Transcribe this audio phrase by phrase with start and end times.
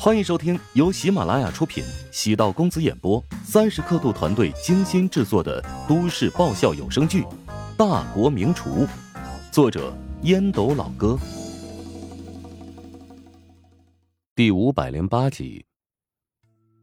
[0.00, 7.22] 欢迎收听由喜马拉雅出品、喜道公子演播、三十刻度团队精心制作的都市爆笑有声剧
[7.76, 8.86] 《大国名厨》，
[9.50, 9.92] 作者
[10.22, 11.18] 烟斗老哥，
[14.36, 15.66] 第五百零八集。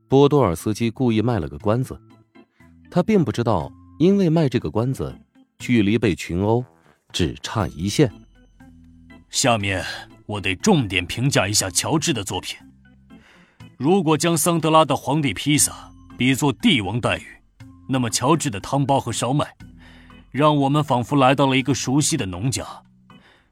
[0.10, 1.98] 波多尔斯基故意卖了个关子，
[2.92, 5.18] 他并不知道，因为卖这个关子，
[5.58, 6.66] 距离被群殴
[7.14, 8.12] 只差一线。
[9.30, 9.86] 下面
[10.26, 12.58] 我得重点评价一下乔治的作品。
[13.78, 17.26] 如果将桑德拉的皇帝披萨比作帝王待遇，
[17.90, 19.54] 那么乔治的汤包和烧麦，
[20.32, 22.66] 让我们仿佛来到了一个熟悉的农家，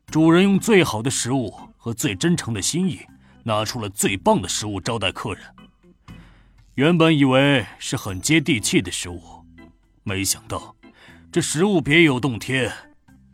[0.08, 3.02] 主人用最好的食物和最真诚的心意，
[3.44, 5.44] 拿出了最棒的食物招待客人。
[6.76, 9.22] 原本以为是很接地气的食物，
[10.04, 10.74] 没想到
[11.34, 12.72] 这食物别有洞天，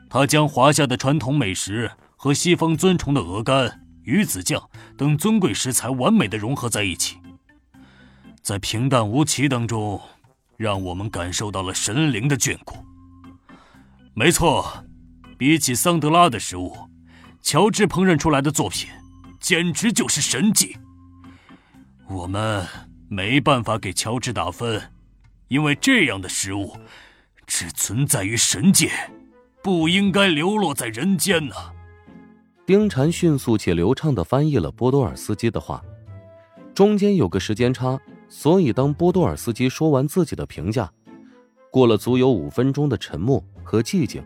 [0.09, 3.85] 他将华夏的传统美食和西方尊崇的鹅肝。
[4.09, 7.19] 鱼子酱等尊贵食材完美的融合在一起，
[8.41, 10.01] 在平淡无奇当中，
[10.57, 12.83] 让我们感受到了神灵的眷顾。
[14.15, 14.83] 没错，
[15.37, 16.75] 比起桑德拉的食物，
[17.43, 18.89] 乔治烹饪出来的作品
[19.39, 20.75] 简直就是神迹。
[22.07, 22.65] 我们
[23.07, 24.91] 没办法给乔治打分，
[25.49, 26.75] 因为这样的食物
[27.45, 28.89] 只存在于神界，
[29.61, 31.55] 不应该流落在人间呢。
[32.69, 35.83] 丁禅迅速且流畅的翻译了波多尔斯基的话，
[36.75, 40.87] 中间有个时间差，所以当波多尔斯基说完自己的评价，
[41.71, 44.23] 过了足有五分钟的沉默和寂静，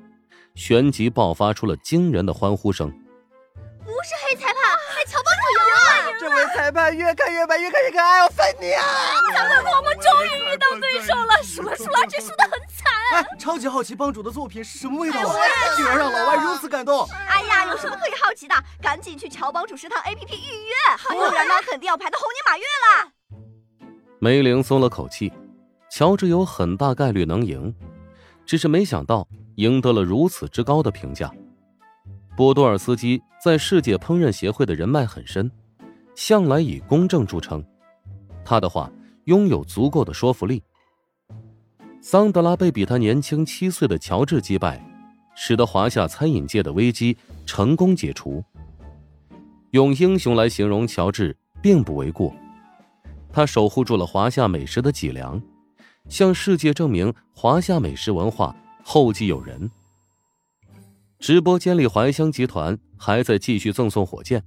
[0.56, 2.90] 旋即爆发出了惊人的欢呼声。
[2.90, 4.56] 不是黑裁判，
[4.92, 6.20] 还乔帮主赢了！
[6.20, 8.84] 这位裁判越看越白，越看越可爱，我粉你啊！
[9.34, 12.92] 小哥哥，我们终于遇到对手了，输了输了，这输的很惨。
[13.14, 15.36] 哎，超级好奇帮主的作品是什么味道啊？
[15.78, 17.08] 竟然让老外如此感动！
[17.44, 18.56] 哎呀，有什么可以好奇的？
[18.82, 20.74] 赶紧去乔帮主食堂 APP 预约，
[21.10, 23.12] 不然呢，肯定要排到猴年马月了。
[24.20, 25.32] 梅玲松了口气，
[25.92, 27.74] 乔治有很大概率能赢，
[28.46, 31.30] 只是没想到赢得了如此之高的评价。
[32.36, 35.52] 波多尔斯基在世界烹饪协会的人脉很深，
[36.16, 37.64] 向来以公正著称，
[38.46, 38.90] 他的话
[39.26, 40.64] 拥有足够的说服力。
[42.02, 44.84] 桑德拉被比他年轻七岁的乔治击败。
[45.36, 48.44] 使得华夏餐饮界的危机成功解除。
[49.72, 52.34] 用英雄来形容乔治并不为过，
[53.32, 55.42] 他守护住了华夏美食的脊梁，
[56.08, 59.70] 向世界证明华夏美食文化后继有人。
[61.20, 64.44] 直播间里，怀香集团还在继续赠送火箭，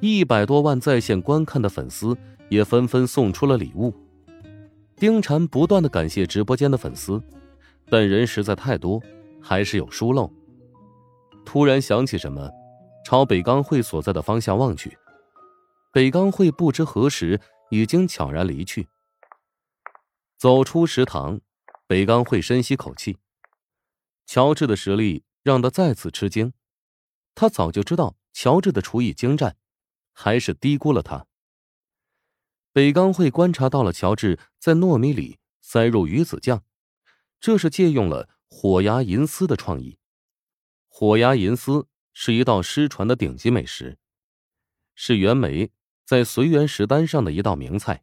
[0.00, 2.16] 一百多万在线观看的粉丝
[2.48, 3.94] 也纷纷送出了礼物。
[4.96, 7.22] 丁婵不断的感谢直播间的粉丝，
[7.88, 9.00] 但人实在太多。
[9.42, 10.32] 还是有疏漏。
[11.44, 12.50] 突然想起什么，
[13.04, 14.98] 朝北钢会所在的方向望去，
[15.92, 17.40] 北钢会不知何时
[17.70, 18.88] 已经悄然离去。
[20.36, 21.40] 走出食堂，
[21.86, 23.18] 北钢会深吸口气。
[24.26, 26.52] 乔治的实力让他再次吃惊，
[27.34, 29.56] 他早就知道乔治的厨艺精湛，
[30.12, 31.26] 还是低估了他。
[32.74, 36.62] 北钢会观察到了乔治在糯米里塞入鱼子酱，
[37.40, 38.28] 这是借用了。
[38.48, 39.98] 火牙银丝的创意，
[40.88, 43.98] 火牙银丝是一道失传的顶级美食，
[44.94, 45.70] 是袁枚
[46.04, 48.02] 在随园食单上的一道名菜。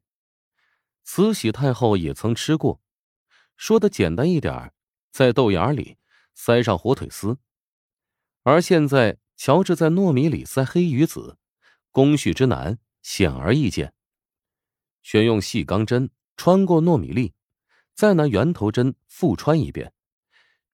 [1.04, 2.82] 慈禧太后也曾吃过。
[3.58, 4.74] 说的简单一点，
[5.12, 5.98] 在豆芽里
[6.34, 7.38] 塞上火腿丝。
[8.44, 11.38] 而现在，乔治在糯米里塞黑鱼子，
[11.92, 13.94] 工序之难显而易见。
[15.02, 17.34] 选用细钢针穿过糯米粒，
[17.94, 19.94] 再拿圆头针复穿一遍。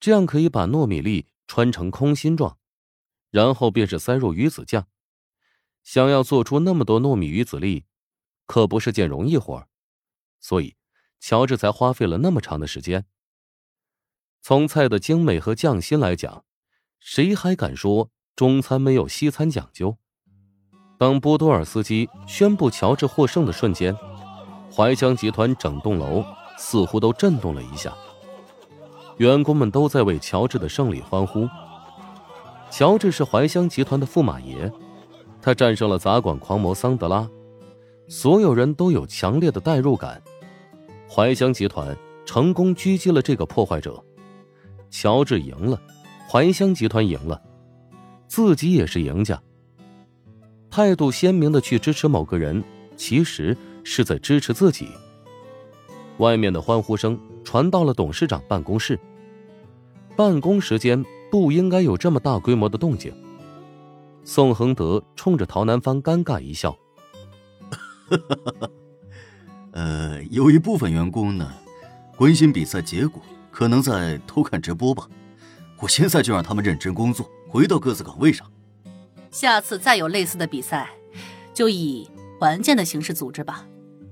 [0.02, 2.58] 这样可以把糯米粒穿成空心状，
[3.30, 4.88] 然后便是塞入鱼子酱。
[5.84, 7.86] 想要做出那么多糯米鱼子粒，
[8.48, 9.68] 可不是件容易活儿
[10.40, 10.76] 所以
[11.20, 13.06] 乔治才花费了那么长的时间。
[14.42, 16.46] 从菜的精美和匠心来讲，
[17.00, 20.00] 谁还敢说中餐没有西餐讲究？
[20.98, 23.96] 当波多尔斯基宣布乔治获胜的瞬间，
[24.76, 26.26] 怀香集团整栋楼
[26.58, 27.96] 似乎都震动了一下。
[29.22, 31.48] 员工们都在为乔治的胜利欢呼。
[32.72, 34.72] 乔治是怀香集团的驸马爷，
[35.40, 37.30] 他战胜了杂管狂魔桑德拉，
[38.08, 40.20] 所有人都有强烈的代入感。
[41.08, 41.96] 怀香集团
[42.26, 44.04] 成功狙击了这个破坏者，
[44.90, 45.80] 乔治赢了，
[46.28, 47.40] 怀香集团赢了，
[48.28, 49.40] 自己也是赢家。
[50.72, 52.64] 态度鲜明的去支持某个人，
[52.98, 54.88] 其实是在支持自己。
[56.18, 59.00] 外面的欢呼声传到了董事长办公室。
[60.22, 63.12] 办公时间不应该有这么大规模的动静。
[64.24, 66.78] 宋恒德冲着陶南方尴尬一笑
[69.74, 71.52] ：“呃，有一部分员工呢，
[72.16, 73.20] 关心比赛结果，
[73.50, 75.10] 可能在偷看直播吧。
[75.80, 78.46] 我现在就让他们认真工作，回到各自岗位上。
[79.32, 80.92] 下次再有类似的比赛，
[81.52, 82.08] 就以
[82.40, 83.66] 团建的形式组织吧。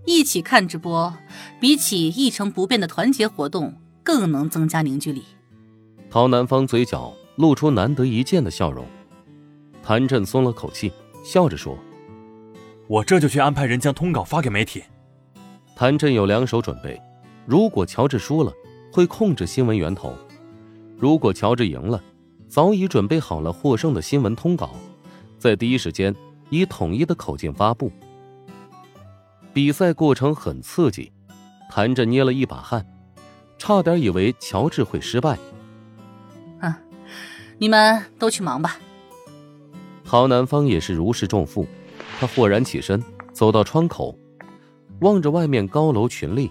[0.08, 1.14] 一起看直播，
[1.60, 5.24] 比起一成不变的团结活动，更能增加凝聚力。
[6.12, 8.84] 陶南方嘴角露出难得一见的笑容，
[9.84, 10.92] 谭震松了口气，
[11.24, 11.78] 笑着说
[12.88, 14.82] ：“我这就去安排人将通稿发给媒体。”
[15.78, 17.00] 谭震有两手准备，
[17.46, 18.52] 如果乔治输了，
[18.92, 20.10] 会控制新闻源头；
[20.98, 22.04] 如果乔治赢了，
[22.48, 24.72] 早已准备好了获胜的新闻通稿，
[25.38, 26.14] 在第一时间
[26.50, 27.92] 以统一的口径发布。
[29.54, 31.12] 比赛过程很刺激，
[31.70, 32.84] 谭震捏了一把汗，
[33.60, 35.38] 差点以为乔治会失败。
[37.60, 38.80] 你们都去忙吧。
[40.06, 41.68] 陶南方也是如释重负，
[42.20, 43.04] 他豁然起身，
[43.34, 44.18] 走到窗口，
[45.02, 46.50] 望着外面高楼群立。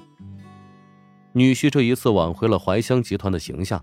[1.32, 3.82] 女婿这一次挽回了怀香集团的形象，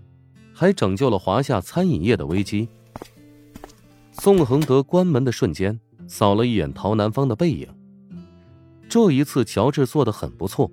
[0.54, 2.68] 还拯救了华夏餐饮业的危机。
[4.12, 7.68] 宋恒德关门的瞬间，扫了一眼陶南方的背影。
[8.88, 10.70] 这一次，乔治做的很不错，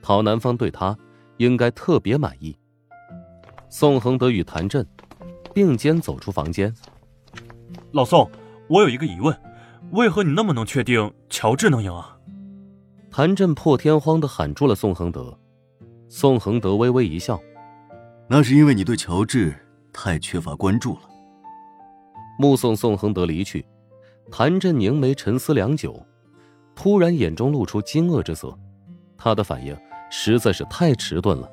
[0.00, 0.96] 陶南方对他
[1.38, 2.56] 应该特别满意。
[3.68, 4.86] 宋恒德与谭震
[5.54, 6.72] 并肩走出房间。
[7.92, 8.30] 老宋，
[8.68, 9.36] 我有一个疑问，
[9.92, 12.16] 为何你那么能确定乔治能赢啊？
[13.10, 15.36] 谭震破天荒的喊住了宋恒德。
[16.08, 17.40] 宋恒德微微一笑
[18.28, 19.54] ：“那是因为你对乔治
[19.92, 21.00] 太缺乏关注了。”
[22.38, 23.64] 目送宋恒德离去，
[24.30, 26.04] 谭震凝眉沉思良久，
[26.74, 28.56] 突然眼中露出惊愕之色。
[29.16, 29.76] 他的反应
[30.10, 31.50] 实在是太迟钝了，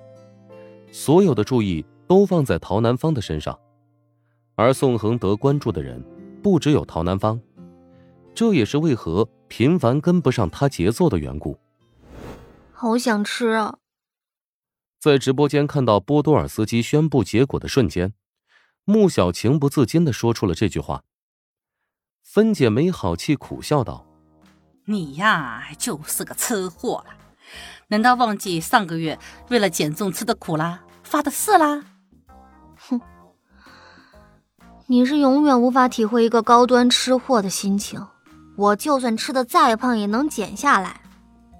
[0.91, 1.85] 所有的注意。
[2.07, 3.59] 都放在陶南方的身上，
[4.57, 6.03] 而宋恒德关注的人
[6.41, 7.39] 不只有陶南方，
[8.33, 11.55] 这也是为何频繁跟不上他节奏的缘故。
[12.73, 13.77] 好想吃啊！
[14.99, 18.15] 在直播间看到波多尔斯基宣布结果的瞬间，
[18.83, 21.03] 穆小情不自禁的说出了这句话。
[22.23, 24.07] 芬姐没好气苦笑道
[24.85, 27.15] ：“你呀，就是个吃货了，
[27.89, 29.19] 难道忘记上个月
[29.49, 31.85] 为了减重吃的苦啦，发的誓啦？”
[34.87, 38.05] 哼，你是永远无法体会一个高端吃货的心情。
[38.55, 41.01] 我就算吃的再胖，也能减下来，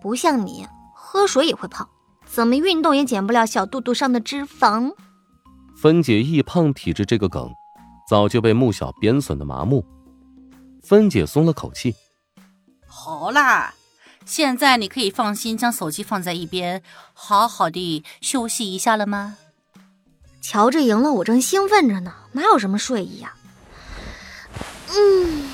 [0.02, 0.66] 不像你，
[0.96, 1.88] 喝水也会胖，
[2.26, 4.92] 怎么运动也减不了小肚肚上的脂肪。
[5.76, 7.52] 分解易胖体质这个梗，
[8.10, 9.86] 早就被穆小编损的麻木。
[10.82, 11.94] 芬姐松了口气，
[12.88, 13.76] 好啦，
[14.26, 16.82] 现在你可以放心将手机放在一边，
[17.14, 19.38] 好好的休息一下了吗？
[20.50, 23.34] 乔治赢了，我正兴奋着呢，哪有什么睡意呀？
[24.96, 25.50] 嗯。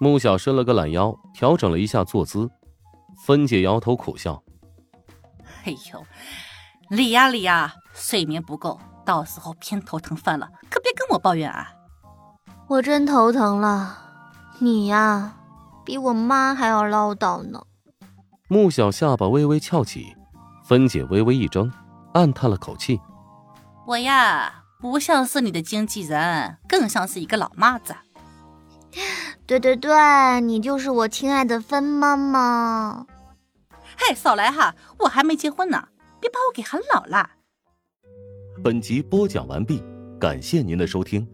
[0.00, 2.48] 穆小伸了个懒腰，调整了一下坐姿。
[3.26, 4.42] 芬姐摇头苦笑
[5.66, 6.02] ：“哎呦，
[6.88, 11.70] 李呀李呀，睡眠不够，到时候偏头疼犯了，可别跟我抱怨啊！”
[12.68, 13.98] 我真头疼了，
[14.60, 15.36] 你呀，
[15.84, 17.62] 比我妈还要唠叨呢。
[18.48, 20.16] 穆小下巴微微翘起，
[20.64, 21.70] 芬姐微微一怔。
[22.12, 23.00] 暗叹了口气，
[23.86, 27.94] 我呀，不像是你的经纪人，更像是一个老妈子。
[29.46, 33.06] 对对对，你就是我亲爱的芬妈妈。
[33.96, 35.88] 嘿，少来哈，我还没结婚呢，
[36.20, 37.30] 别把我给喊老了。
[38.62, 39.82] 本集播讲完毕，
[40.18, 41.26] 感谢您的收听。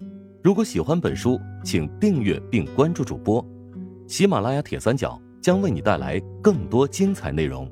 [0.43, 3.45] 如果喜欢本书，请订阅并关注主播。
[4.07, 7.71] 喜马拉雅铁三角将为你带来更多精彩内容。